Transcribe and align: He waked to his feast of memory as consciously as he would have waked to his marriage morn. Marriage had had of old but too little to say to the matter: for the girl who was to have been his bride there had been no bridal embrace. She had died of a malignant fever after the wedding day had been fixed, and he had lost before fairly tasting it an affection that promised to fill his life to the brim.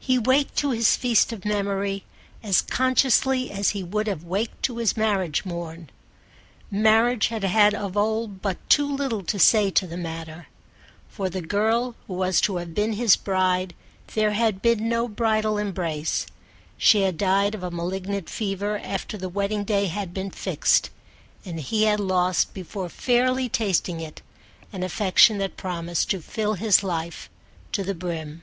He 0.00 0.18
waked 0.18 0.56
to 0.56 0.70
his 0.72 0.96
feast 0.96 1.32
of 1.32 1.44
memory 1.44 2.02
as 2.42 2.62
consciously 2.62 3.52
as 3.52 3.70
he 3.70 3.84
would 3.84 4.08
have 4.08 4.24
waked 4.24 4.60
to 4.64 4.78
his 4.78 4.96
marriage 4.96 5.44
morn. 5.44 5.88
Marriage 6.68 7.28
had 7.28 7.44
had 7.44 7.74
of 7.74 7.96
old 7.96 8.42
but 8.42 8.56
too 8.68 8.92
little 8.92 9.22
to 9.22 9.38
say 9.38 9.70
to 9.70 9.86
the 9.86 9.96
matter: 9.96 10.48
for 11.08 11.30
the 11.30 11.40
girl 11.40 11.94
who 12.08 12.14
was 12.14 12.40
to 12.40 12.56
have 12.56 12.74
been 12.74 12.94
his 12.94 13.14
bride 13.14 13.72
there 14.14 14.32
had 14.32 14.60
been 14.60 14.88
no 14.88 15.06
bridal 15.06 15.58
embrace. 15.58 16.26
She 16.76 17.02
had 17.02 17.16
died 17.16 17.54
of 17.54 17.62
a 17.62 17.70
malignant 17.70 18.28
fever 18.28 18.80
after 18.80 19.16
the 19.16 19.28
wedding 19.28 19.62
day 19.62 19.86
had 19.86 20.12
been 20.12 20.32
fixed, 20.32 20.90
and 21.44 21.60
he 21.60 21.84
had 21.84 22.00
lost 22.00 22.52
before 22.52 22.88
fairly 22.88 23.48
tasting 23.48 24.00
it 24.00 24.22
an 24.72 24.82
affection 24.82 25.38
that 25.38 25.56
promised 25.56 26.10
to 26.10 26.20
fill 26.20 26.54
his 26.54 26.82
life 26.82 27.30
to 27.70 27.84
the 27.84 27.94
brim. 27.94 28.42